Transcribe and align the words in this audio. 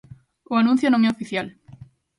O 0.51 0.53
anuncio 0.61 0.91
non 0.91 1.03
é 1.07 1.09
oficial. 1.11 1.47